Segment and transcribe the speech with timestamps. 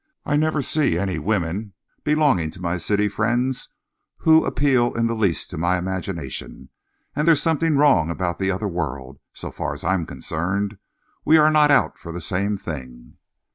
[0.25, 3.69] I never see any women belonging to my city friends
[4.21, 6.69] who appeal in the least to my imagination,
[7.15, 10.79] and there's something wrong about the other world, so far as I am concerned.
[11.23, 13.17] We are not out for the same thing."